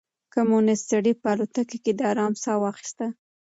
[0.33, 3.05] کمونيسټ سړي په الوتکه کې د ارام ساه واخيسته.